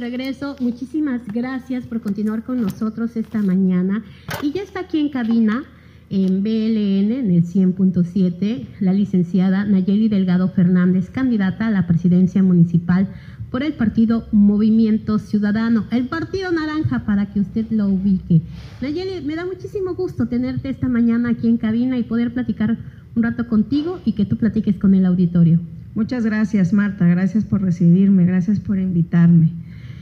[0.00, 4.02] Regreso, muchísimas gracias por continuar con nosotros esta mañana.
[4.40, 5.64] Y ya está aquí en cabina,
[6.08, 13.08] en BLN, en el 100.7, la licenciada Nayeli Delgado Fernández, candidata a la presidencia municipal
[13.50, 18.40] por el partido Movimiento Ciudadano, el partido naranja para que usted lo ubique.
[18.80, 22.78] Nayeli, me da muchísimo gusto tenerte esta mañana aquí en cabina y poder platicar
[23.14, 25.60] un rato contigo y que tú platiques con el auditorio.
[25.94, 27.06] Muchas gracias, Marta.
[27.06, 28.24] Gracias por recibirme.
[28.24, 29.52] Gracias por invitarme.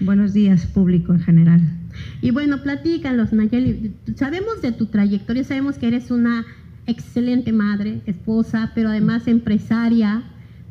[0.00, 1.60] Buenos días, público en general.
[2.22, 3.94] Y bueno, platícanos, Nayeli.
[4.14, 6.44] Sabemos de tu trayectoria, sabemos que eres una
[6.86, 10.22] excelente madre, esposa, pero además empresaria,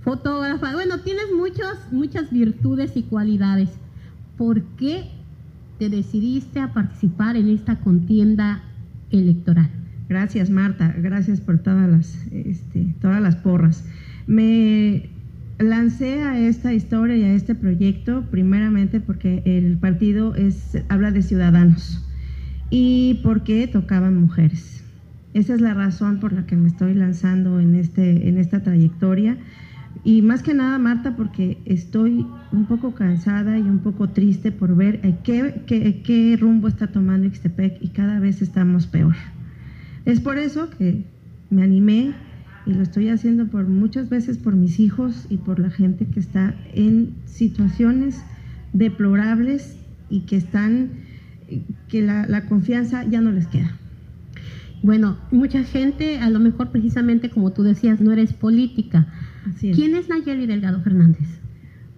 [0.01, 0.73] fotógrafa.
[0.73, 3.69] Bueno, tienes muchas, muchas virtudes y cualidades.
[4.37, 5.09] ¿Por qué
[5.77, 8.63] te decidiste a participar en esta contienda
[9.11, 9.69] electoral?
[10.07, 10.95] Gracias, Marta.
[10.97, 13.83] Gracias por todas las, este, todas las porras.
[14.25, 15.09] Me
[15.59, 21.21] lancé a esta historia y a este proyecto primeramente porque el partido es, habla de
[21.21, 22.05] ciudadanos
[22.69, 24.83] y porque tocaban mujeres.
[25.33, 29.37] Esa es la razón por la que me estoy lanzando en, este, en esta trayectoria.
[30.03, 34.75] Y más que nada, Marta, porque estoy un poco cansada y un poco triste por
[34.75, 39.15] ver qué, qué, qué rumbo está tomando Ixtepec y cada vez estamos peor.
[40.05, 41.03] Es por eso que
[41.49, 42.13] me animé
[42.67, 46.19] y lo estoy haciendo por muchas veces por mis hijos y por la gente que
[46.19, 48.21] está en situaciones
[48.73, 49.77] deplorables
[50.09, 50.89] y que están,
[51.87, 53.71] que la, la confianza ya no les queda.
[54.83, 59.07] Bueno, mucha gente, a lo mejor precisamente como tú decías, no eres política.
[59.49, 59.77] Así es.
[59.77, 61.27] ¿Quién es Nayeli Delgado Fernández?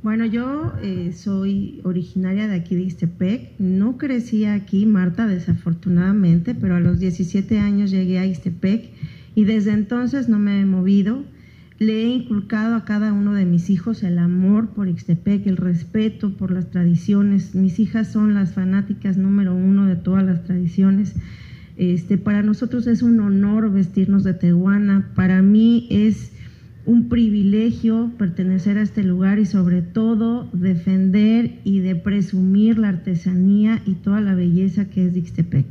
[0.01, 3.59] Bueno, yo eh, soy originaria de aquí de Ixtepec.
[3.59, 8.91] No crecí aquí, Marta, desafortunadamente, pero a los 17 años llegué a Ixtepec
[9.35, 11.23] y desde entonces no me he movido.
[11.79, 16.35] Le he inculcado a cada uno de mis hijos el amor por Ixtepec, el respeto
[16.35, 17.55] por las tradiciones.
[17.55, 21.15] Mis hijas son las fanáticas número uno de todas las tradiciones.
[21.77, 25.11] Este, para nosotros es un honor vestirnos de tehuana.
[25.15, 26.33] Para mí es
[26.85, 33.81] un privilegio pertenecer a este lugar y sobre todo defender y de presumir la artesanía
[33.85, 35.67] y toda la belleza que es Ixtepec.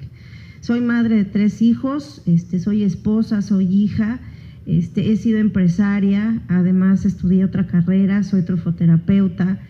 [0.69, 4.21] Soy madre de tres hijos, este, soy esposa, soy hija,
[4.67, 9.61] este, he sido empresaria, además estudié otra carrera, soy trofoterapeuta,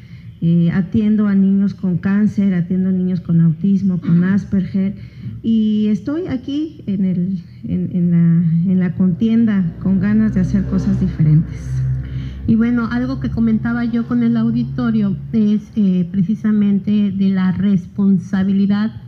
[0.40, 4.96] eh, atiendo a niños con cáncer, atiendo a niños con autismo, con Asperger
[5.40, 10.64] y estoy aquí en, el, en, en, la, en la contienda con ganas de hacer
[10.64, 11.60] cosas diferentes.
[12.48, 19.00] Y bueno, algo que comentaba yo con el auditorio es eh, precisamente de la responsabilidad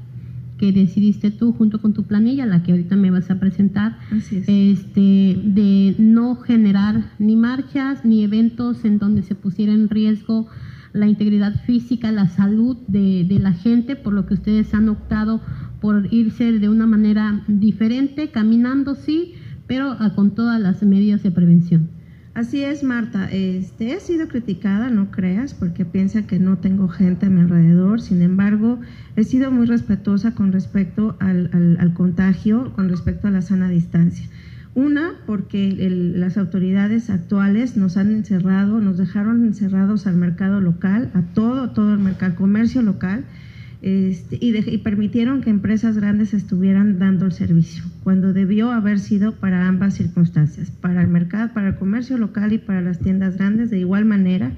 [0.60, 4.36] que decidiste tú junto con tu planilla, la que ahorita me vas a presentar, Así
[4.36, 4.44] es.
[4.46, 10.48] este, de no generar ni marchas ni eventos en donde se pusiera en riesgo
[10.92, 15.40] la integridad física, la salud de, de la gente, por lo que ustedes han optado
[15.80, 19.32] por irse de una manera diferente, caminando sí,
[19.66, 21.88] pero con todas las medidas de prevención.
[22.40, 23.28] Así es, Marta.
[23.30, 28.00] Este, he sido criticada, no creas, porque piensa que no tengo gente a mi alrededor.
[28.00, 28.80] Sin embargo,
[29.14, 33.68] he sido muy respetuosa con respecto al, al- al contagio, con respecto a la sana
[33.68, 34.26] distancia.
[34.74, 35.74] Una, porque
[36.16, 41.92] las autoridades actuales nos han encerrado, nos dejaron encerrados al mercado local, a todo, todo
[41.92, 43.26] el mercado, comercio local,
[43.82, 48.98] este, y, de- y permitieron que empresas grandes estuvieran dando el servicio, cuando debió haber
[48.98, 53.36] sido para ambas circunstancias, para el mercado, para el comercio local y para las tiendas
[53.38, 54.52] grandes de igual manera,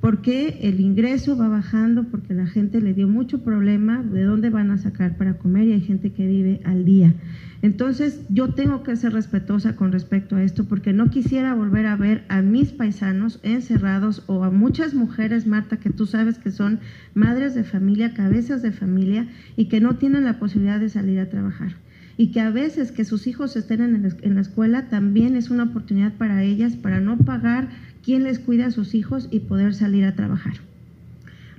[0.00, 4.70] porque el ingreso va bajando, porque la gente le dio mucho problema de dónde van
[4.70, 7.14] a sacar para comer y hay gente que vive al día.
[7.62, 11.96] Entonces, yo tengo que ser respetuosa con respecto a esto porque no quisiera volver a
[11.96, 16.80] ver a mis paisanos encerrados o a muchas mujeres, Marta, que tú sabes que son
[17.12, 21.28] madres de familia, cabezas de familia y que no tienen la posibilidad de salir a
[21.28, 21.76] trabajar.
[22.16, 26.14] Y que a veces que sus hijos estén en la escuela también es una oportunidad
[26.14, 27.68] para ellas para no pagar
[28.04, 30.54] quien les cuida a sus hijos y poder salir a trabajar.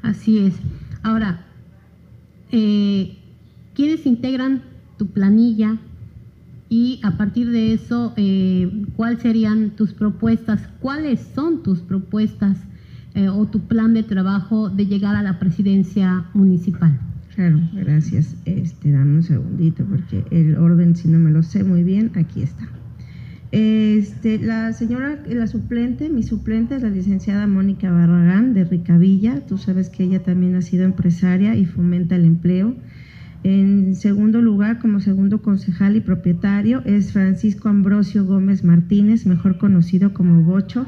[0.01, 0.55] Así es.
[1.03, 1.45] Ahora,
[2.51, 3.17] eh,
[3.75, 4.63] ¿quiénes integran
[4.97, 5.77] tu planilla?
[6.69, 10.69] Y a partir de eso, eh, ¿cuáles serían tus propuestas?
[10.79, 12.57] ¿Cuáles son tus propuestas
[13.13, 16.97] eh, o tu plan de trabajo de llegar a la presidencia municipal?
[17.35, 18.35] Claro, gracias.
[18.45, 22.41] Este, dame un segundito porque el orden, si no me lo sé muy bien, aquí
[22.41, 22.67] está.
[23.51, 29.41] Este, la señora, la suplente, mi suplente es la licenciada Mónica Barragán de Ricavilla.
[29.45, 32.75] Tú sabes que ella también ha sido empresaria y fomenta el empleo.
[33.43, 40.13] En segundo lugar, como segundo concejal y propietario, es Francisco Ambrosio Gómez Martínez, mejor conocido
[40.13, 40.85] como Bocho.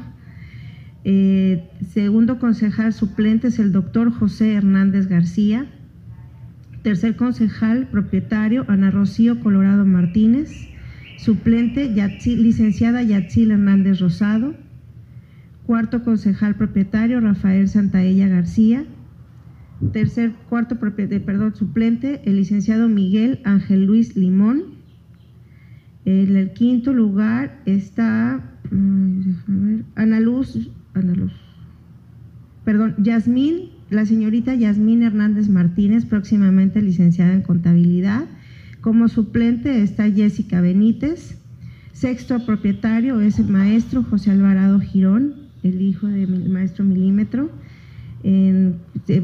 [1.04, 5.66] Eh, segundo concejal suplente es el doctor José Hernández García.
[6.82, 10.73] Tercer concejal propietario, Ana Rocío Colorado Martínez.
[11.16, 11.88] Suplente,
[12.36, 14.54] licenciada Yatzil Hernández Rosado.
[15.66, 18.84] Cuarto concejal propietario, Rafael Santaella García.
[19.92, 24.74] Tercer, cuarto perdón, suplente, el licenciado Miguel Ángel Luis Limón.
[26.04, 28.42] En el quinto lugar está
[29.94, 31.32] Ana Luz, Ana Luz,
[32.64, 38.24] perdón, Yasmín, la señorita Yasmín Hernández Martínez, próximamente licenciada en contabilidad.
[38.84, 41.38] Como suplente está Jessica Benítez.
[41.94, 45.32] Sexto propietario es el maestro José Alvarado Girón,
[45.62, 47.50] el hijo del maestro Milímetro.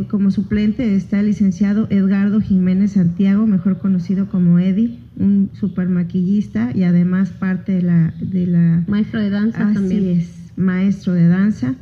[0.08, 6.70] como suplente está el licenciado Edgardo Jiménez Santiago, mejor conocido como Eddie, un super maquillista
[6.74, 8.14] y además parte de la...
[8.18, 10.20] De la maestro de danza así también.
[10.20, 11.74] es, maestro de danza.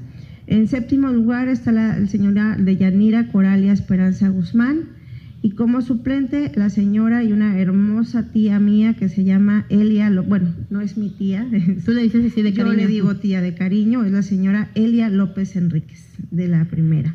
[0.49, 4.98] En séptimo lugar está la, señora de Yanira Coralia Esperanza Guzmán
[5.41, 10.49] y como suplente la señora y una hermosa tía mía que se llama Elia, bueno,
[10.69, 11.47] no es mi tía.
[11.85, 12.75] Tú le dices así de cariño.
[12.75, 17.15] Yo le digo tía de cariño, es la señora Elia López Enríquez, de la primera.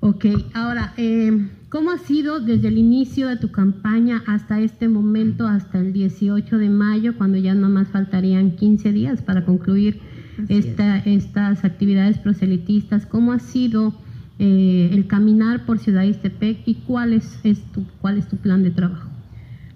[0.00, 5.46] Ok, ahora, eh, ¿cómo ha sido desde el inicio de tu campaña hasta este momento,
[5.46, 9.98] hasta el 18 de mayo, cuando ya nomás faltarían 15 días para concluir
[10.48, 13.06] esta, estas actividades proselitistas?
[13.06, 13.94] ¿Cómo ha sido
[14.38, 17.38] eh, el caminar por Ciudad Istepec y cuál es,
[17.72, 19.08] tu, cuál es tu plan de trabajo?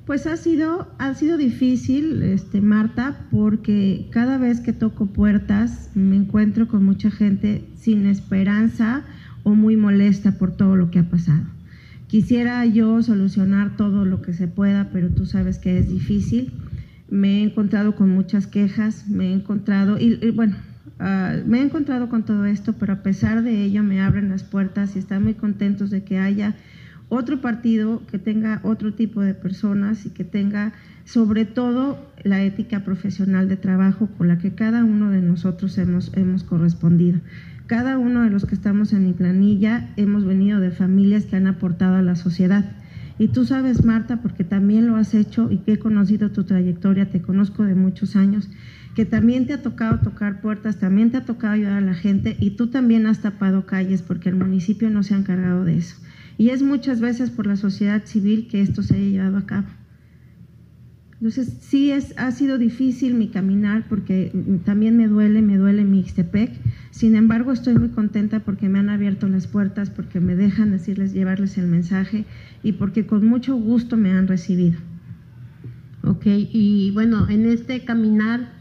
[0.05, 6.17] Pues ha sido, ha sido difícil, este, Marta, porque cada vez que toco puertas me
[6.17, 9.05] encuentro con mucha gente sin esperanza
[9.45, 11.45] o muy molesta por todo lo que ha pasado.
[12.09, 16.53] Quisiera yo solucionar todo lo que se pueda, pero tú sabes que es difícil.
[17.09, 20.57] Me he encontrado con muchas quejas, me he encontrado, y bueno,
[21.03, 24.45] Ah, me he encontrado con todo esto, pero a pesar de ello me abren las
[24.45, 26.57] puertas y están muy contentos de que haya
[27.09, 30.75] otro partido que tenga otro tipo de personas y que tenga
[31.07, 36.13] sobre todo la ética profesional de trabajo con la que cada uno de nosotros hemos,
[36.15, 37.19] hemos correspondido.
[37.67, 41.47] Cada uno de los que estamos en mi planilla hemos venido de familias que han
[41.47, 42.65] aportado a la sociedad.
[43.19, 47.11] Y tú sabes, Marta, porque también lo has hecho y que he conocido tu trayectoria,
[47.11, 48.51] te conozco de muchos años,
[48.95, 52.37] que también te ha tocado tocar puertas, también te ha tocado ayudar a la gente
[52.41, 55.97] y tú también has tapado calles porque el municipio no se ha encargado de eso.
[56.39, 59.67] Y es muchas veces por la sociedad civil que esto se haya llevado a cabo.
[61.21, 64.33] Entonces, sí es, ha sido difícil mi caminar porque
[64.65, 66.51] también me duele, me duele mi Ixtepec.
[66.91, 71.13] Sin embargo, estoy muy contenta porque me han abierto las puertas, porque me dejan decirles,
[71.13, 72.25] llevarles el mensaje
[72.63, 74.79] y porque con mucho gusto me han recibido.
[76.05, 78.60] Ok, y bueno, en este caminar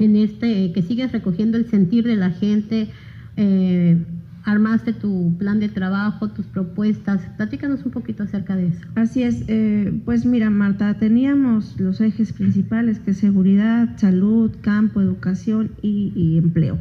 [0.00, 2.88] en este, que sigues recogiendo el sentir de la gente,
[3.36, 3.98] eh,
[4.44, 7.20] armaste tu plan de trabajo, tus propuestas.
[7.36, 8.80] Platícanos un poquito acerca de eso.
[8.94, 15.00] Así es, eh, pues mira Marta, teníamos los ejes principales que es seguridad, salud, campo,
[15.02, 16.78] educación y, empleo.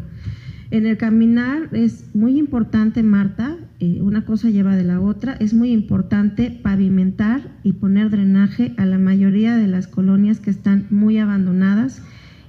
[0.71, 5.53] En el caminar es muy importante, Marta, eh, una cosa lleva de la otra, es
[5.53, 11.17] muy importante pavimentar y poner drenaje a la mayoría de las colonias que están muy
[11.17, 12.03] abandonadas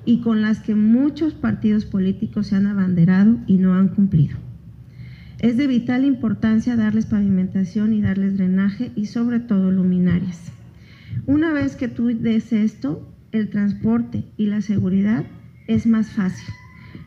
[0.05, 4.37] y con las que muchos partidos políticos se han abanderado y no han cumplido.
[5.39, 10.53] Es de vital importancia darles pavimentación y darles drenaje y sobre todo luminarias.
[11.27, 15.25] Una vez que tú des esto, el transporte y la seguridad
[15.67, 16.53] es más fácil.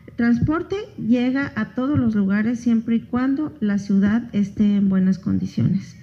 [0.06, 5.18] El transporte llega a todos los lugares siempre y cuando la ciudad esté en buenas
[5.18, 5.96] condiciones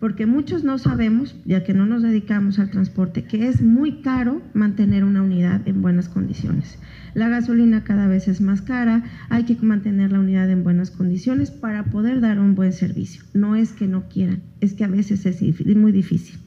[0.00, 4.42] porque muchos no sabemos, ya que no nos dedicamos al transporte, que es muy caro
[4.54, 6.78] mantener una unidad en buenas condiciones.
[7.14, 11.50] La gasolina cada vez es más cara, hay que mantener la unidad en buenas condiciones
[11.50, 13.22] para poder dar un buen servicio.
[13.34, 15.42] No es que no quieran, es que a veces es
[15.76, 16.38] muy difícil.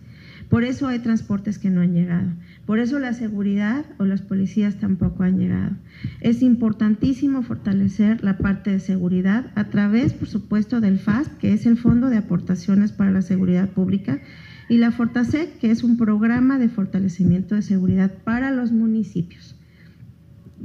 [0.51, 2.29] Por eso hay transportes que no han llegado.
[2.65, 5.75] Por eso la seguridad o las policías tampoco han llegado.
[6.19, 11.65] Es importantísimo fortalecer la parte de seguridad a través, por supuesto, del FASP, que es
[11.65, 14.21] el Fondo de Aportaciones para la Seguridad Pública,
[14.69, 19.55] y la Fortasec, que es un programa de fortalecimiento de seguridad para los municipios.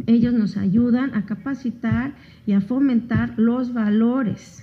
[0.06, 2.14] Ellos nos ayudan a capacitar
[2.46, 4.62] y a fomentar los valores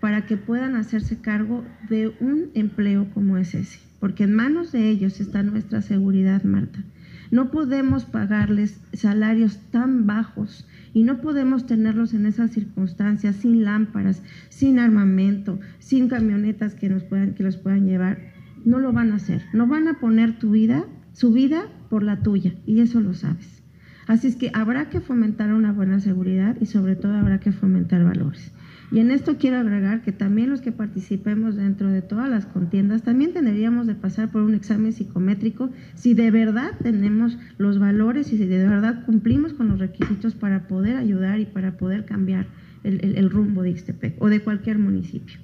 [0.00, 4.88] para que puedan hacerse cargo de un empleo como es ese porque en manos de
[4.88, 6.82] ellos está nuestra seguridad, Marta.
[7.30, 14.22] No podemos pagarles salarios tan bajos y no podemos tenerlos en esas circunstancias sin lámparas,
[14.48, 18.18] sin armamento, sin camionetas que nos puedan que los puedan llevar.
[18.64, 19.42] No lo van a hacer.
[19.52, 23.62] No van a poner tu vida, su vida por la tuya y eso lo sabes.
[24.08, 28.02] Así es que habrá que fomentar una buena seguridad y sobre todo habrá que fomentar
[28.02, 28.50] valores.
[28.92, 33.02] Y en esto quiero agregar que también los que participemos dentro de todas las contiendas,
[33.02, 38.38] también tendríamos de pasar por un examen psicométrico si de verdad tenemos los valores y
[38.38, 42.46] si de verdad cumplimos con los requisitos para poder ayudar y para poder cambiar
[42.82, 45.38] el, rumbo de Ixtepec o de cualquier municipio.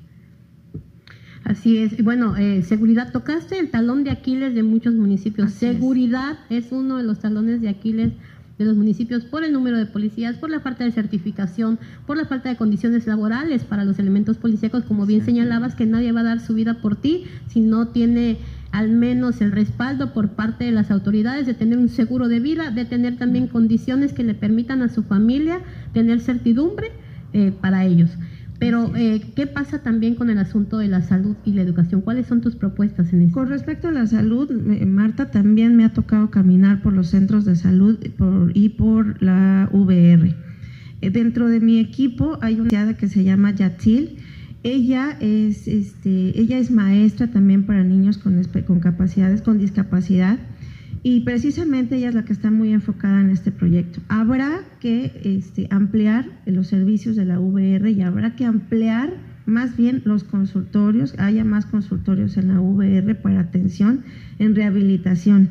[1.44, 2.02] Así es.
[2.02, 5.52] Bueno, eh, seguridad, tocaste el talón de Aquiles de muchos municipios.
[5.52, 6.72] seguridad es.
[6.72, 8.14] uno de los talones de Aquiles
[8.58, 12.24] de los municipios por el número de policías, por la falta de certificación, por la
[12.24, 16.24] falta de condiciones laborales para los elementos policíacos, como bien señalabas, que nadie va a
[16.24, 18.38] dar su vida por ti si no tiene
[18.72, 22.70] al menos el respaldo por parte de las autoridades de tener un seguro de vida,
[22.70, 25.60] de tener también condiciones que le permitan a su familia
[25.92, 26.92] tener certidumbre
[27.32, 28.10] eh, para ellos.
[28.58, 32.00] Pero, eh, ¿qué pasa también con el asunto de la salud y la educación?
[32.00, 33.34] ¿Cuáles son tus propuestas en eso?
[33.34, 34.50] Con respecto a la salud,
[34.86, 37.98] Marta, también me ha tocado caminar por los centros de salud
[38.54, 40.34] y por la VR.
[41.02, 44.16] Eh, dentro de mi equipo hay una que se llama Yatil.
[44.62, 50.38] Ella es, este, ella es maestra también para niños con, con capacidades, con discapacidad
[51.08, 54.00] y precisamente ella es la que está muy enfocada en este proyecto.
[54.08, 59.14] Habrá que este, ampliar los servicios de la VR y habrá que ampliar
[59.46, 64.02] más bien los consultorios, haya más consultorios en la VR para atención
[64.40, 65.48] en rehabilitación.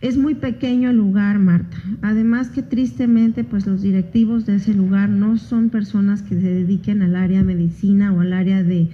[0.00, 1.76] Es muy pequeño el lugar, Marta.
[2.00, 7.02] Además que tristemente, pues los directivos de ese lugar no son personas que se dediquen
[7.02, 8.88] al área de medicina o al área de,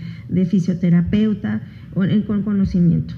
[0.51, 1.63] fisioterapeuta
[1.95, 3.15] o con conocimiento.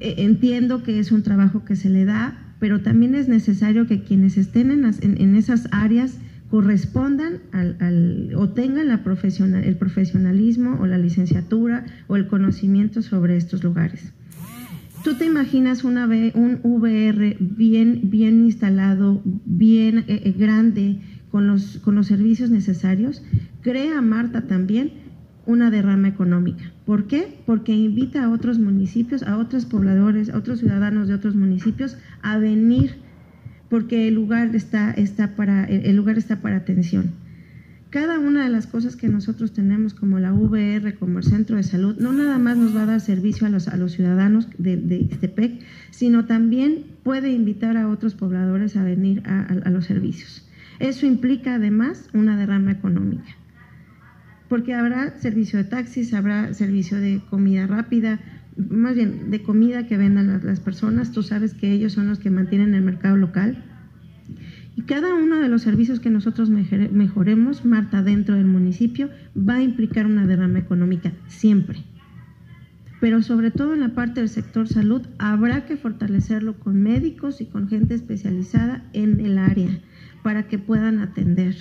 [0.00, 4.02] Eh, entiendo que es un trabajo que se le da, pero también es necesario que
[4.02, 6.18] quienes estén en, esas áreas
[6.50, 13.36] correspondan al, o tengan la profesional, el profesionalismo o la licenciatura o el conocimiento sobre
[13.36, 14.12] estos lugares.
[15.04, 20.98] ¿Tú te imaginas una, un VR bien, bien instalado, bien eh, eh, grande,
[21.30, 23.22] con los, con los servicios necesarios?
[23.60, 24.92] Crea Marta también
[25.44, 26.73] una derrama económica.
[26.86, 27.38] ¿Por qué?
[27.46, 32.36] Porque invita a otros municipios, a otros pobladores, a otros ciudadanos de otros municipios a
[32.36, 32.96] venir,
[33.70, 37.12] porque el lugar está, está, para, el lugar está para atención.
[37.88, 41.62] Cada una de las cosas que nosotros tenemos como la VR, como el centro de
[41.62, 44.76] salud, no nada más nos va a dar servicio a los, a los ciudadanos de,
[44.76, 45.60] de Ixtepec,
[45.90, 50.46] sino también puede invitar a otros pobladores a venir a los servicios.
[50.80, 53.36] Eso implica además una derrama económica
[54.48, 58.20] porque habrá servicio de taxis, habrá servicio de comida rápida,
[58.56, 62.30] más bien de comida que vendan las, personas, tú sabes que ellos son los que
[62.30, 63.64] mantienen el mercado local.
[64.76, 69.62] Y cada uno de los servicios que nosotros mejoremos, Marta, dentro del municipio, va a
[69.62, 71.84] implicar una derrama económica, siempre.
[73.00, 77.46] Pero sobre todo en la parte del sector salud, habrá que fortalecerlo con médicos y
[77.46, 79.68] con gente especializada en el área
[80.22, 81.54] para que puedan atender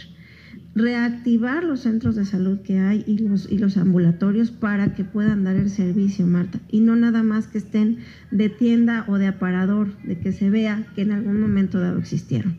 [0.75, 5.43] reactivar los centros de salud que hay y los, y los ambulatorios para que puedan
[5.43, 7.99] dar el servicio, Marta, y no nada más que estén
[8.31, 12.57] de tienda o de aparador, de que se vea que en algún momento dado existieron.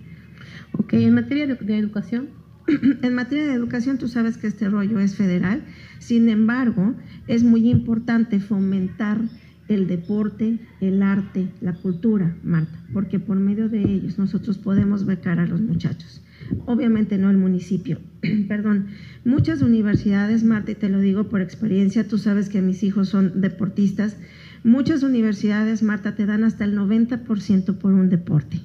[0.72, 2.28] Ok, en materia de, de educación.
[3.02, 5.62] En materia de educación, tú sabes que este rollo es federal,
[5.98, 6.94] sin embargo,
[7.26, 9.20] es muy importante fomentar
[9.68, 15.40] el deporte, el arte, la cultura, Marta, porque por medio de ellos nosotros podemos becar
[15.40, 16.23] a los muchachos
[16.66, 18.00] obviamente no el municipio,
[18.48, 18.88] perdón,
[19.24, 23.40] muchas universidades, Marta, y te lo digo por experiencia, tú sabes que mis hijos son
[23.40, 24.16] deportistas,
[24.62, 28.60] muchas universidades, Marta, te dan hasta el 90% por un deporte,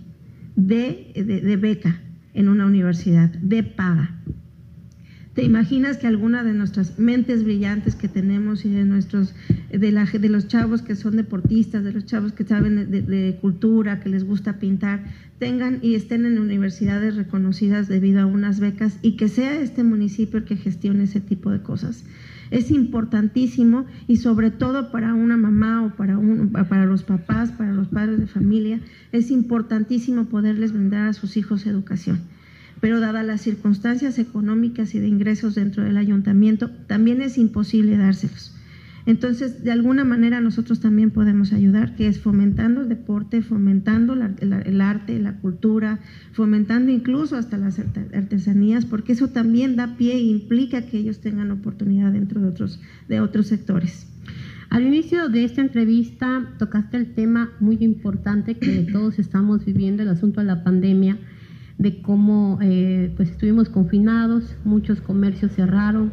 [0.56, 2.02] de, de beca
[2.34, 4.22] en una universidad, de paga.
[5.39, 9.34] ¿Te imaginas que alguna de nuestras mentes brillantes que tenemos y de nuestros,
[9.72, 14.01] de, la, de los chavos que son deportistas, de los chavos que saben de, cultura,
[14.01, 15.05] que les gusta pintar,
[15.38, 20.39] tengan y estén en universidades reconocidas debido a unas becas y que sea este municipio
[20.39, 22.03] el que gestione ese tipo de cosas?
[22.51, 27.72] Es importantísimo y sobre todo para una mamá o para, un, para los papás, para
[27.72, 28.81] los padres de familia,
[29.13, 32.19] es importantísimo poderles brindar a sus hijos educación
[32.82, 38.56] pero dadas las circunstancias económicas y de ingresos dentro del ayuntamiento, también es imposible dárselos.
[39.06, 44.82] Entonces, de alguna manera nosotros también podemos ayudar, que es fomentando el deporte, fomentando el
[44.82, 46.00] arte, la cultura,
[46.32, 51.50] fomentando incluso hasta las artesanías, porque eso también da pie e implica que ellos tengan
[51.50, 54.06] oportunidad dentro de otros, de otros sectores.
[54.70, 60.10] Al inicio de esta entrevista tocaste el tema muy importante que todos estamos viviendo, el
[60.10, 61.18] asunto de la pandemia
[61.80, 66.12] de cómo eh, pues estuvimos confinados, muchos comercios cerraron,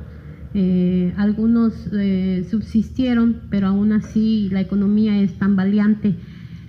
[0.54, 6.14] eh, algunos eh, subsistieron, pero aún así la economía es tan valiente.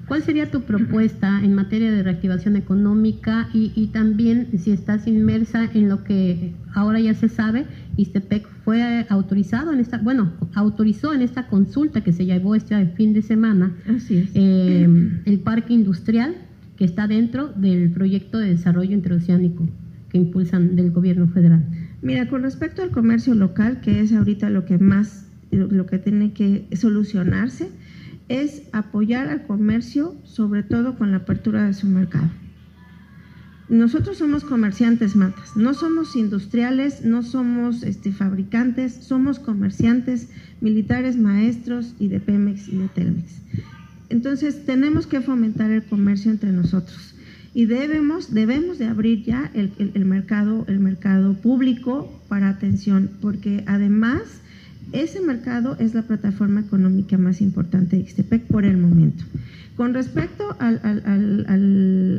[0.08, 5.70] ¿Cuál sería tu propuesta en materia de reactivación económica y, y también si estás inmersa
[5.74, 7.66] en lo que ahora ya se sabe,
[7.98, 13.14] Istepec fue autorizado en esta, bueno, autorizó en esta consulta que se llevó este fin
[13.14, 13.76] de semana
[14.34, 16.36] eh, el parque industrial
[16.78, 19.68] que está dentro del proyecto de desarrollo interoceánico
[20.10, 21.66] que impulsan del gobierno federal.
[22.02, 26.34] Mira, con respecto al comercio local, que es ahorita lo que más, lo que tiene
[26.34, 27.70] que solucionarse,
[28.30, 32.30] es apoyar al comercio, sobre todo con la apertura de su mercado.
[33.70, 40.30] Nosotros somos comerciantes, matas, no somos industriales, no somos este, fabricantes, somos comerciantes,
[40.62, 43.42] militares, maestros y de Pemex y de Telmex.
[44.10, 47.16] Entonces tenemos que fomentar el comercio entre nosotros
[47.54, 53.64] y debemos, debemos de abrir ya el, el mercado, el mercado público para atención, porque
[53.66, 54.22] además
[54.94, 59.26] ese mercado es la plataforma económica más importante de Ixtepec por el momento.
[59.76, 60.80] Con respecto al,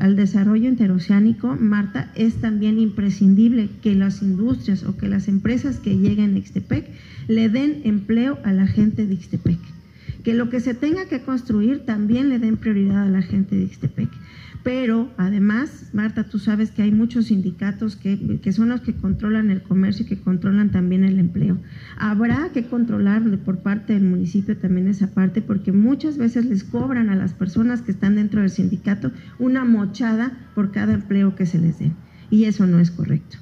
[0.01, 5.97] al, desarrollo interoceánico, Marta, es también imprescindible que las industrias o que las empresas que
[5.97, 6.87] lleguen a Ixtepec
[7.27, 9.59] le den empleo a la gente de Ixtepec.
[10.25, 13.65] Que lo que se tenga que construir también le den prioridad a la gente de
[13.65, 14.11] Ixtepec.
[14.65, 19.51] Pero además, Marta, tú sabes que hay muchos sindicatos que, que, son los que controlan
[19.51, 21.59] el comercio y que controlan también el empleo.
[21.97, 27.09] Habrá que controlar por parte del municipio también esa parte porque muchas veces les cobran
[27.09, 31.59] a las personas que están dentro del sindicato una mochada por cada empleo que se
[31.59, 31.93] les dé.
[32.31, 33.39] Y eso no es correcto.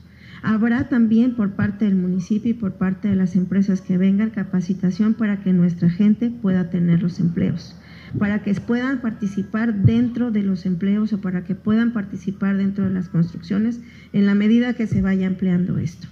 [0.48, 5.14] Habrá también por parte del municipio y por parte de las empresas que vengan capacitación
[5.14, 7.74] para que nuestra gente pueda tener los empleos
[8.20, 12.90] para que puedan participar dentro de los empleos o para que puedan participar dentro de
[12.90, 13.80] las construcciones
[14.12, 16.06] en la medida que se vaya empleando esto.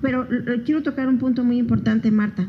[0.00, 2.48] Pero eh, quiero tocar un punto muy importante, Marta.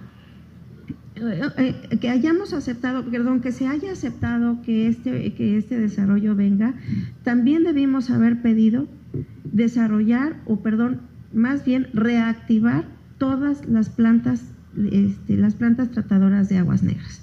[1.21, 6.73] Eh, que hayamos aceptado, perdón, que se haya aceptado que este, que este desarrollo venga,
[7.23, 8.87] también debimos haber pedido
[9.43, 11.01] desarrollar, o perdón,
[11.33, 12.85] más bien reactivar
[13.17, 14.43] todas las plantas,
[14.91, 17.21] este, las plantas tratadoras de aguas negras.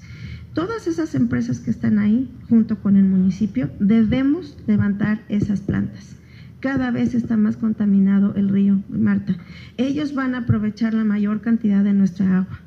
[0.53, 6.15] Todas esas empresas que están ahí, junto con el municipio, debemos levantar esas plantas.
[6.59, 9.37] Cada vez está más contaminado el río, Marta.
[9.77, 12.59] Ellos van a aprovechar la mayor cantidad de nuestra agua.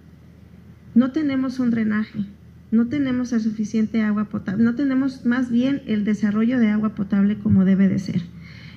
[0.95, 2.27] No tenemos un drenaje,
[2.71, 7.39] no tenemos el suficiente agua potable, no tenemos más bien el desarrollo de agua potable
[7.39, 8.23] como debe de ser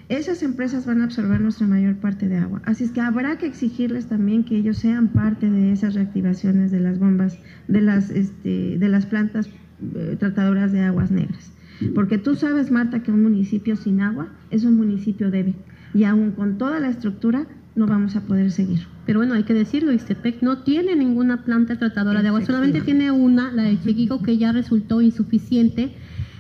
[0.10, 2.62] esas empresas van a absorber nuestra mayor parte de agua.
[2.66, 6.80] Así es que habrá que exigirles también que ellos sean parte de esas reactivaciones de
[6.80, 9.50] las bombas, de las, este, de las plantas
[9.96, 11.52] eh, tratadoras de aguas negras.
[11.96, 15.56] Porque tú sabes, Marta, que un municipio sin agua es un municipio débil.
[15.94, 17.46] Y aún con toda la estructura,
[17.76, 18.88] no vamos a poder seguir.
[19.06, 23.12] Pero bueno, hay que decirlo, Ixtepec no tiene ninguna planta tratadora de agua, solamente tiene
[23.12, 25.94] una, la de Chequico, que ya resultó insuficiente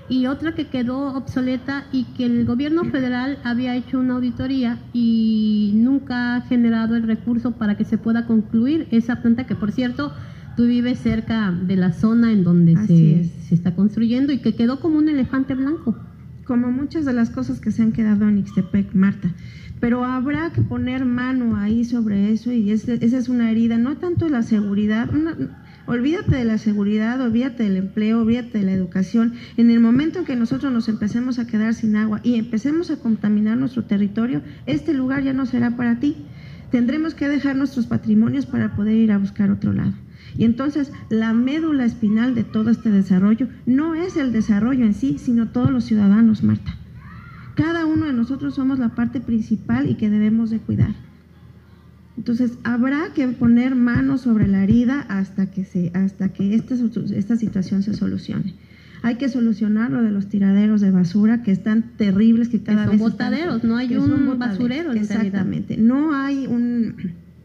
[0.09, 5.71] y otra que quedó obsoleta y que el gobierno federal había hecho una auditoría y
[5.75, 10.13] nunca ha generado el recurso para que se pueda concluir esa planta que por cierto
[10.55, 14.79] tú vives cerca de la zona en donde se, se, está construyendo y que quedó
[14.79, 15.97] como un elefante blanco.
[16.45, 19.33] Como muchas de las cosas que se han quedado en Ixtepec, Marta.
[19.83, 24.29] Pero habrá que poner mano ahí sobre eso y esa es una herida, no tanto
[24.29, 25.09] la seguridad,
[25.85, 29.33] Olvídate de la seguridad, olvídate del empleo, olvídate de la educación.
[29.57, 32.95] En el momento en que nosotros nos empecemos a quedar sin agua y empecemos a
[32.95, 36.15] contaminar nuestro territorio, este lugar ya no será para ti.
[36.71, 39.91] Tendremos que dejar nuestros patrimonios para poder ir a buscar otro lado.
[40.37, 45.17] Y entonces la médula espinal de todo este desarrollo no es el desarrollo en sí,
[45.19, 46.77] sino todos los ciudadanos, Marta.
[47.55, 50.95] Cada uno de nosotros somos la parte principal y que debemos de cuidar.
[52.17, 56.75] Entonces, habrá que poner manos sobre la herida hasta que, se, hasta que esta,
[57.15, 58.53] esta situación se solucione.
[59.01, 62.99] Hay que solucionar lo de los tiraderos de basura que están terribles, que cada son
[62.99, 64.93] botaderos, no hay un basurero.
[64.93, 66.95] exactamente, no hay un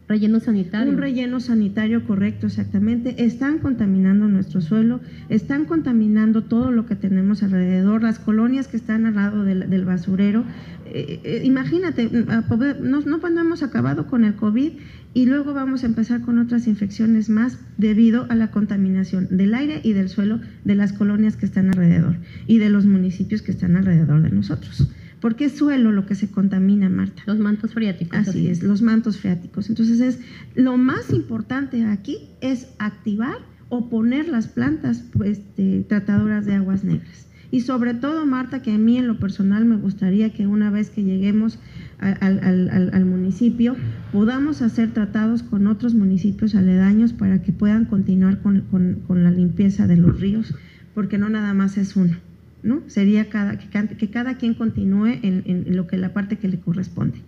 [0.09, 0.91] Relleno sanitario.
[0.91, 3.23] Un relleno sanitario correcto, exactamente.
[3.23, 9.05] Están contaminando nuestro suelo, están contaminando todo lo que tenemos alrededor, las colonias que están
[9.05, 10.45] al lado del, basurero.
[10.87, 14.71] Eh, eh, imagínate, no, no, no hemos acabado con el COVID
[15.13, 19.79] y luego vamos a empezar con otras infecciones más debido a la contaminación del aire
[19.83, 22.15] y del suelo de las colonias que están alrededor
[22.47, 24.89] y de los municipios que están alrededor de nosotros
[25.21, 27.23] porque es suelo lo que se contamina, Marta.
[27.25, 28.17] Los mantos freáticos.
[28.17, 29.69] Así, es, los mantos freáticos.
[29.69, 30.19] Entonces, es
[30.55, 33.37] lo más importante aquí es activar
[33.69, 35.41] o poner las plantas pues,
[35.87, 37.27] tratadoras de aguas negras.
[37.51, 40.91] Y sobre todo, Marta, que a mí en lo personal me gustaría que una vez
[40.91, 41.57] que lleguemos
[41.99, 43.75] al, municipio
[44.11, 48.61] podamos hacer tratados con otros municipios aledaños para que puedan continuar con,
[49.07, 50.53] con la limpieza de los ríos
[50.93, 52.17] porque no nada más es uno,
[52.63, 52.81] ¿no?
[52.87, 57.21] Sería cada, que, cada quien continúe en, lo que la parte que le corresponde.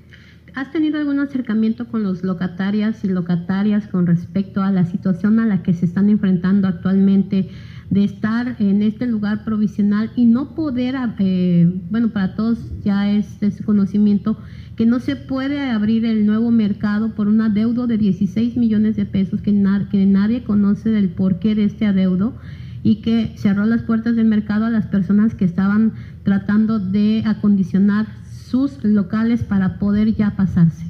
[0.54, 5.46] ¿Has tenido algún acercamiento con los locatarias y locatarias con respecto a la situación a
[5.46, 7.50] la que se están enfrentando actualmente
[7.90, 13.40] de estar en este lugar provisional y no poder, eh, bueno, para todos ya es
[13.40, 14.38] de su conocimiento,
[14.76, 19.06] que no se puede abrir el nuevo mercado por un adeudo de 16 millones de
[19.06, 19.52] pesos que,
[19.92, 22.34] que nadie conoce del porqué de este adeudo
[22.84, 28.08] y que cerró las puertas del mercado a las personas que estaban tratando de acondicionar
[28.32, 30.86] sus locales para poder ya pasarse.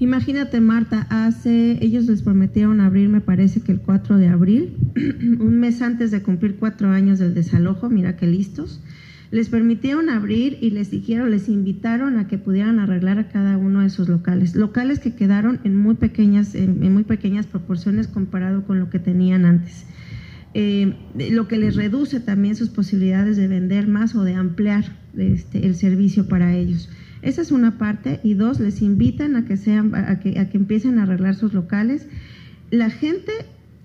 [0.00, 4.76] Imagínate, Marta, hace, ellos les prometieron abrir, me parece que el 4 de abril,
[5.40, 8.80] un mes antes de cumplir cuatro años del desalojo, mira qué listos.
[9.30, 13.80] Les permitieron abrir y les dijeron, les invitaron a que pudieran arreglar a cada uno
[13.80, 14.54] de sus locales.
[14.54, 19.44] Locales que quedaron en muy pequeñas, en, muy pequeñas proporciones comparado con lo que tenían
[19.44, 19.86] antes.
[20.54, 24.84] Eh, lo que les reduce también sus posibilidades de vender más o de ampliar
[25.16, 26.88] este, el servicio para ellos.
[27.22, 28.20] Esa es una parte.
[28.22, 31.54] Y dos, les invitan a que, sean, a que, a que empiecen a arreglar sus
[31.54, 32.06] locales.
[32.70, 33.32] La gente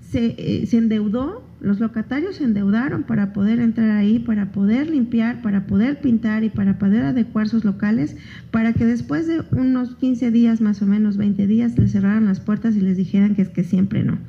[0.02, 5.42] se, eh, se, endeudó, los locatarios se endeudaron para poder entrar ahí, para poder limpiar,
[5.42, 8.16] para poder pintar y para poder adecuar sus locales,
[8.52, 12.40] para que después de unos 15 días, más o menos 20 días, les cerraran las
[12.40, 14.20] puertas y les dijeran que es que siempre no.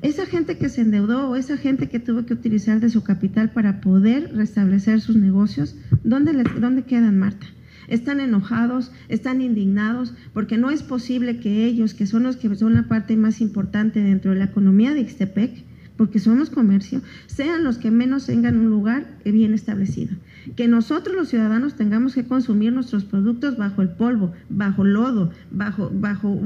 [0.00, 3.50] Esa gente que se endeudó o esa gente que tuvo que utilizar de su capital
[3.50, 7.46] para poder restablecer sus negocios, ¿dónde, les, dónde quedan, Marta?
[7.88, 12.74] están enojados, están indignados, porque no es posible que ellos, que son los que son
[12.74, 15.64] la parte más importante dentro de la economía de Ixtepec,
[15.96, 20.14] porque somos comercio, sean los que menos tengan un lugar bien establecido.
[20.54, 25.90] Que nosotros los ciudadanos tengamos que consumir nuestros productos bajo el polvo, bajo lodo, bajo,
[25.92, 26.40] bajo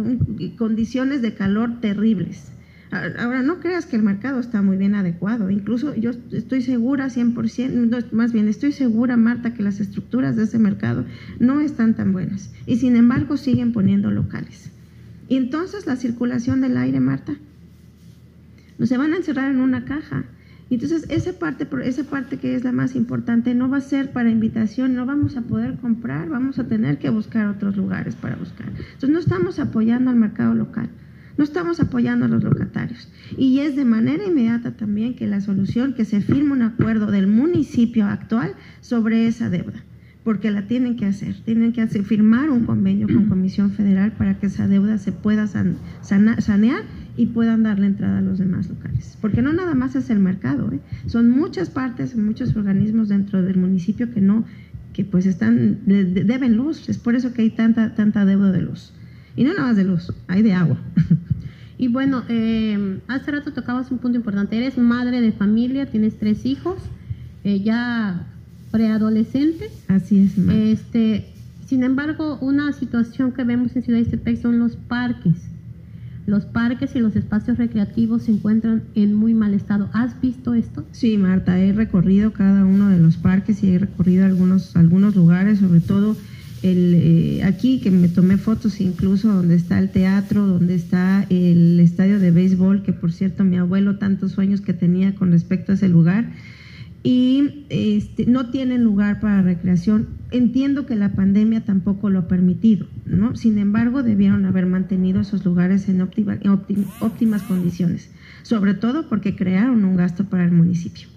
[0.57, 2.53] condiciones de calor terribles.
[2.93, 5.49] Ahora, no creas que el mercado está muy bien adecuado.
[5.49, 10.59] Incluso yo estoy segura 100%, más bien estoy segura, Marta, que las estructuras de ese
[10.59, 11.07] mercado
[11.41, 12.53] no están tan buenas.
[12.67, 14.71] Y sin embargo siguen poniendo locales.
[15.29, 17.33] Y entonces la circulación del aire, Marta,
[18.77, 20.25] no se van a encerrar en una caja.
[20.69, 24.31] Entonces, esa parte, esa parte que es la más importante no va a ser para
[24.31, 28.69] invitación, no vamos a poder comprar, vamos a tener que buscar otros lugares para buscar.
[28.69, 30.91] Entonces, no estamos apoyando al mercado local.
[31.37, 33.09] No estamos apoyando a los locatarios.
[33.37, 37.27] Y es de manera inmediata también que la solución, que se firme un acuerdo del
[37.27, 39.83] municipio actual sobre esa deuda,
[40.25, 41.37] porque la tienen que hacer.
[41.45, 45.47] Tienen que hacer, firmar un convenio con Comisión Federal para que esa deuda se pueda
[45.47, 46.83] sanear
[47.17, 49.17] y puedan darle entrada a los demás locales.
[49.21, 50.81] Porque no nada más es el mercado, ¿eh?
[51.07, 54.45] son muchas partes, muchos organismos dentro del municipio que no,
[54.93, 56.89] que pues están, deben luz.
[56.89, 58.93] Es por eso que hay tanta, tanta deuda de luz.
[59.37, 60.79] Y no nada más de luz, hay de agua.
[61.79, 64.57] Y bueno, eh, hace rato tocabas un punto importante.
[64.57, 66.77] Eres madre de familia, tienes tres hijos,
[67.43, 68.25] eh, ya
[68.71, 69.73] preadolescentes.
[69.89, 70.39] Así es.
[70.39, 71.27] Este,
[71.67, 75.35] sin embargo, una situación que vemos en Ciudad de Istepec son los parques.
[76.25, 79.91] Los parques y los espacios recreativos se encuentran en muy mal estado.
[79.93, 80.85] ¿Has visto esto?
[80.93, 85.59] Sí, Marta, he recorrido cada uno de los parques y he recorrido algunos, algunos lugares,
[85.59, 86.17] sobre todo
[86.63, 91.81] el, eh, aquí que me tomé fotos incluso donde está el teatro, donde está el
[91.81, 95.75] estadio de béisbol, que por cierto mi abuelo tantos sueños que tenía con respecto a
[95.75, 96.33] ese lugar,
[97.05, 100.07] y este, no tienen lugar para recreación.
[100.31, 103.35] Entiendo que la pandemia tampoco lo ha permitido, ¿no?
[103.35, 108.11] Sin embargo, debieron haber mantenido esos lugares en óptimas condiciones,
[108.43, 111.09] sobre todo porque crearon un gasto para el municipio.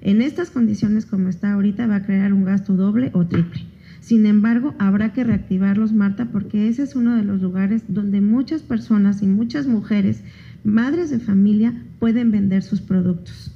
[0.00, 3.73] En estas condiciones como está ahorita va a crear un gasto doble o triple.
[4.04, 8.60] Sin embargo, habrá que reactivarlos, Marta, porque ese es uno de los lugares donde muchas
[8.62, 10.22] personas y muchas mujeres,
[10.62, 13.50] madres de familia, pueden vender sus productos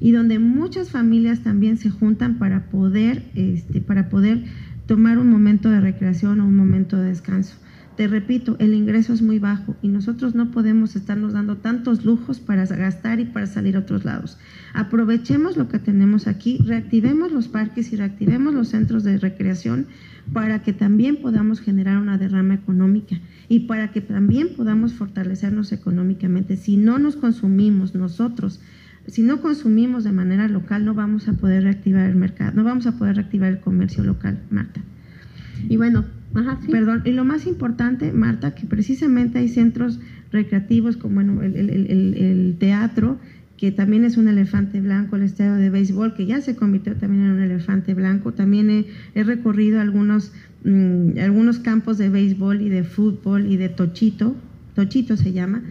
[0.00, 4.42] y donde muchas familias también se juntan para poder, este, para poder
[4.86, 7.56] tomar un momento de recreación o un momento de descanso.
[8.00, 12.40] Te repito, el ingreso es muy bajo y nosotros no podemos estarnos dando tantos lujos
[12.40, 14.38] para gastar y para salir a otros lados.
[14.72, 19.86] Aprovechemos lo que tenemos aquí, reactivemos los parques y reactivemos los centros de recreación
[20.32, 26.56] para que también podamos generar una derrama económica y para que también podamos fortalecernos económicamente.
[26.56, 28.62] Si no nos consumimos nosotros,
[29.08, 32.86] si no consumimos de manera local, no vamos a poder reactivar el mercado, no vamos
[32.86, 34.80] a poder reactivar el comercio local, Marta.
[35.68, 36.06] Y bueno,
[36.70, 39.98] Perdón, y lo más importante, Marta, que precisamente hay centros
[40.30, 43.18] recreativos como el, teatro,
[43.56, 47.24] que también es un elefante blanco, el estadio de béisbol, que ya se convirtió también
[47.24, 48.32] en un elefante blanco.
[48.32, 50.32] También he, recorrido algunos,
[50.64, 54.36] mm, algunos campos de béisbol y de fútbol y de tochito,
[54.74, 55.62] tochito se llama,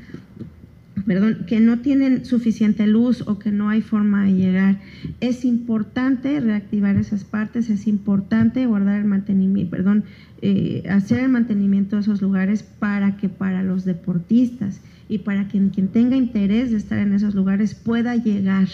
[1.06, 4.80] perdón, que no tienen suficiente luz o que no hay forma de llegar.
[5.20, 10.04] Es importante reactivar esas partes, es importante guardar el mantenimiento, perdón,
[10.42, 15.70] eh, hacer el mantenimiento de esos lugares para que para los deportistas y para quien,
[15.70, 18.68] quien tenga interés de estar en esos lugares pueda llegar.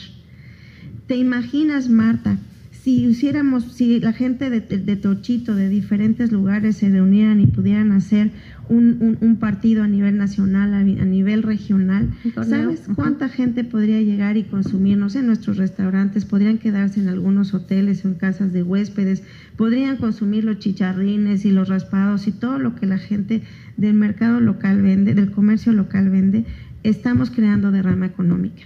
[1.07, 2.37] ¿Te imaginas, Marta?
[2.85, 7.91] Si hiciéramos, si la gente de, de, Tochito, de diferentes lugares se reunieran y pudieran
[7.91, 8.29] hacer
[8.69, 14.43] un, un, partido a nivel nacional, a, nivel regional, ¿sabes cuánta gente podría llegar y
[14.43, 14.99] consumir?
[14.99, 19.23] No sé, en nuestros restaurantes, podrían quedarse en algunos hoteles o en casas de huéspedes,
[19.57, 23.41] podrían consumir los chicharrines y los raspados y todo lo que la gente
[23.77, 26.45] del mercado local vende, del comercio local vende,
[26.83, 28.61] estamos creando derrama económica.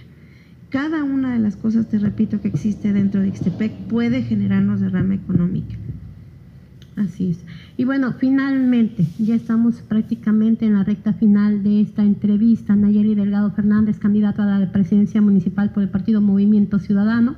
[0.70, 5.16] Cada una de las cosas, te repito, que existe dentro de Ixtepec puede generarnos derrama
[5.16, 5.74] económica.
[6.94, 7.44] Así es.
[7.76, 12.76] Y bueno, finalmente, ya estamos prácticamente en la recta final de esta entrevista.
[12.76, 17.34] Nayeli Delgado Fernández, candidato a la presidencia municipal por el partido Movimiento Ciudadano.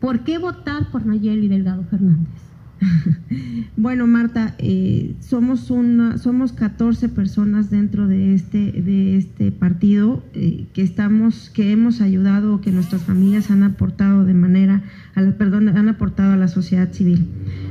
[0.00, 2.51] ¿Por qué votar por Nayeli Delgado Fernández?
[3.76, 10.66] Bueno, Marta, eh, somos una, somos 14 personas dentro de este de este partido eh,
[10.72, 14.82] que estamos que hemos ayudado que nuestras familias han aportado de manera
[15.14, 17.26] a la, perdón han aportado a la sociedad civil.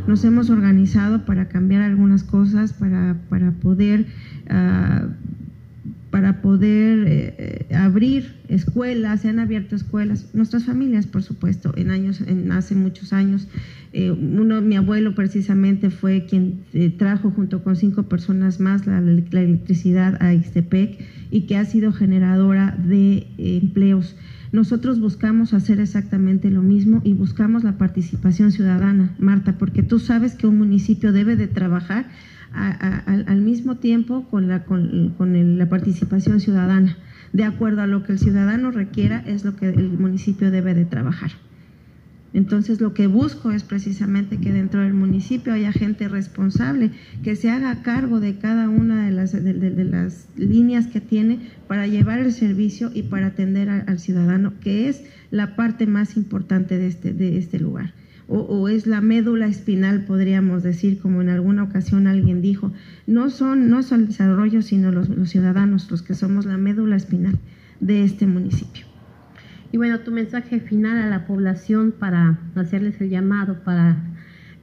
[0.07, 4.07] Nos hemos organizado para cambiar algunas cosas para para poder
[4.49, 5.07] uh,
[6.11, 11.89] para poder eh, eh, abrir escuelas, se han abierto escuelas, nuestras familias, por supuesto, en
[11.89, 13.47] años, en, hace muchos años.
[13.93, 16.63] Eh, uno, mi abuelo precisamente fue quien
[16.97, 20.99] trajo junto con cinco personas más la, electricidad a Ixtepec
[21.31, 24.17] y que ha sido generadora de empleos.
[24.51, 30.35] Nosotros buscamos hacer exactamente lo mismo y buscamos la participación ciudadana, Marta, porque tú sabes
[30.35, 32.07] que un municipio debe de trabajar
[32.53, 36.97] al mismo tiempo con, la, con, la participación ciudadana.
[37.33, 40.85] De acuerdo a lo que el ciudadano requiera es lo que el municipio debe de
[40.85, 41.31] trabajar.
[42.33, 46.91] Entonces lo que busco es precisamente que dentro del municipio haya gente responsable,
[47.23, 51.87] que se haga cargo de cada una de las, de, las líneas que tiene para
[51.87, 56.87] llevar el servicio y para atender al ciudadano, que es la parte más importante de
[56.87, 57.93] este, de este lugar
[58.33, 62.71] o, es la médula espinal, podríamos decir, como en alguna ocasión alguien dijo.
[63.05, 66.95] No son, no son el desarrollo, sino los, los ciudadanos, los que somos la médula
[66.95, 67.37] espinal
[67.81, 68.85] de este municipio.
[69.73, 73.97] Y bueno, tu mensaje final a la población para hacerles el llamado para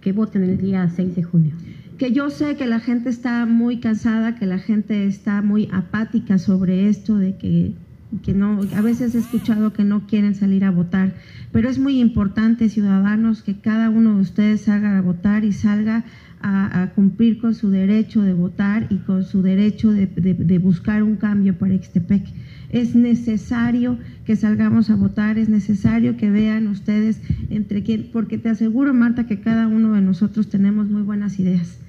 [0.01, 1.55] que voten el día 6 de junio.
[1.99, 6.39] Que yo sé que la gente está muy cansada, que la gente está muy apática
[6.39, 7.75] sobre esto, de que
[8.23, 11.15] que no, a veces he escuchado que no quieren salir a votar,
[11.53, 16.05] pero es muy importante, ciudadanos, que cada uno de ustedes salga a votar y salga
[16.41, 21.17] a, cumplir con su derecho de votar y con su derecho de, de, buscar un
[21.17, 22.27] cambio para Ixtepec.
[22.71, 28.51] Es necesario que salgamos a votar, es necesario que vean ustedes entre quién, porque te
[28.51, 31.81] aseguro, Marta, que cada uno de nosotros tenemos muy buenas ideas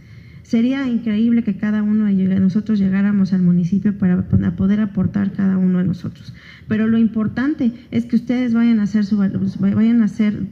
[0.50, 5.78] Sería increíble que cada uno de nosotros llegáramos al municipio para poder aportar cada uno
[5.78, 6.34] de nosotros.
[6.68, 10.48] Pero lo importante es que ustedes vayan a hacer su, vayan a hacer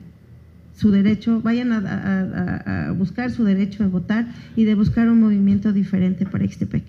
[0.76, 6.28] su derecho, vayan a, buscar su derecho de votar y de buscar un movimiento diferente
[6.28, 6.84] para Ixtepec.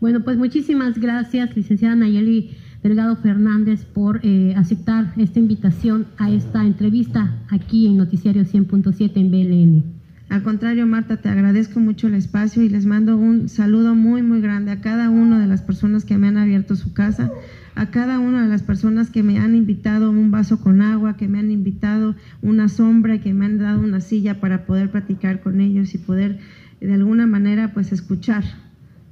[0.00, 2.52] Bueno, pues muchísimas gracias, licenciada Nayeli
[2.84, 9.30] Delgado Fernández, por eh, aceptar esta invitación a esta entrevista aquí en Noticiario 100.7 en
[9.32, 9.93] BLN.
[10.28, 14.40] Al contrario, Marta, te agradezco mucho el espacio y les mando un saludo muy, muy
[14.40, 17.30] grande a cada una de las personas que me han abierto su casa,
[17.74, 21.28] a cada una de las personas que me han invitado un vaso con agua, que
[21.28, 25.60] me han invitado una sombra, que me han dado una silla para poder platicar con
[25.60, 26.40] ellos y poder
[26.80, 28.44] de alguna manera pues escuchar,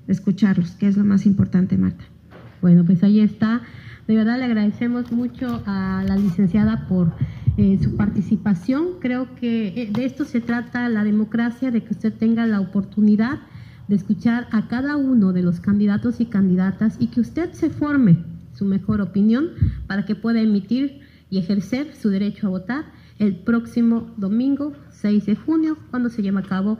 [0.08, 2.04] escucharlos, que es lo más importante, Marta.
[2.60, 3.62] Bueno, pues ahí está.
[4.06, 7.12] De verdad le agradecemos mucho a la licenciada por
[7.56, 9.00] eh, su participación.
[9.00, 13.40] Creo que eh, de esto se trata la democracia, de que usted tenga la oportunidad
[13.88, 18.16] de escuchar a cada uno de los candidatos y candidatas y que usted se forme
[18.54, 19.50] su mejor opinión
[19.86, 22.84] para que pueda emitir y ejercer su derecho a votar
[23.18, 26.78] el próximo domingo 6 de junio, cuando se lleva a cabo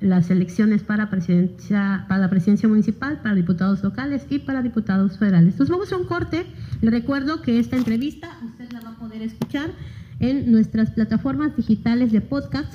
[0.00, 5.54] las elecciones para, presidencia, para la presidencia municipal, para diputados locales y para diputados federales.
[5.54, 6.44] Entonces vamos a un corte.
[6.80, 9.70] Le recuerdo que esta entrevista usted la va a poder escuchar
[10.22, 12.72] en nuestras plataformas digitales de podcast.